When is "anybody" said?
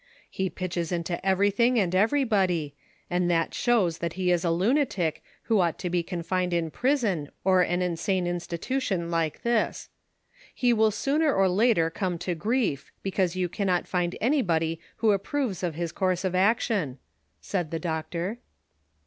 14.19-14.79